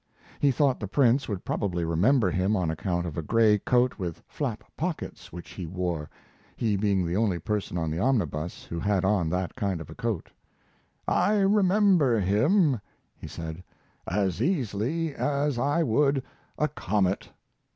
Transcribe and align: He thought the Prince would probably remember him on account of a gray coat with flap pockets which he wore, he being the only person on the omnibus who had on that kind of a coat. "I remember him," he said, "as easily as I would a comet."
He 0.39 0.49
thought 0.49 0.79
the 0.79 0.87
Prince 0.87 1.29
would 1.29 1.45
probably 1.45 1.85
remember 1.85 2.31
him 2.31 2.55
on 2.55 2.71
account 2.71 3.05
of 3.05 3.19
a 3.19 3.21
gray 3.21 3.59
coat 3.59 3.99
with 3.99 4.23
flap 4.27 4.63
pockets 4.75 5.31
which 5.31 5.51
he 5.51 5.67
wore, 5.67 6.09
he 6.55 6.75
being 6.75 7.05
the 7.05 7.15
only 7.15 7.37
person 7.37 7.77
on 7.77 7.91
the 7.91 7.99
omnibus 7.99 8.63
who 8.63 8.79
had 8.79 9.05
on 9.05 9.29
that 9.29 9.55
kind 9.55 9.79
of 9.79 9.91
a 9.91 9.93
coat. 9.93 10.31
"I 11.07 11.35
remember 11.37 12.19
him," 12.19 12.81
he 13.15 13.27
said, 13.27 13.63
"as 14.07 14.41
easily 14.41 15.13
as 15.13 15.59
I 15.59 15.83
would 15.83 16.23
a 16.57 16.67
comet." 16.67 17.29